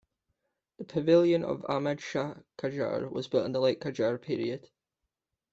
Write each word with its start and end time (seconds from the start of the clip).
The 0.79 0.83
pavilion 0.83 1.43
of 1.43 1.63
Ahmad 1.69 2.01
Shah 2.01 2.33
Qajar 2.57 3.11
was 3.11 3.27
built 3.27 3.45
in 3.45 3.51
the 3.51 3.61
late 3.61 3.79
Qajar 3.79 4.19
period. 4.19 4.67